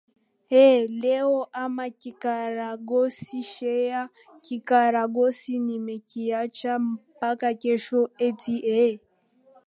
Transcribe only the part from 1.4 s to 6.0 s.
hamna kikaragosi sheha kikaragosi nime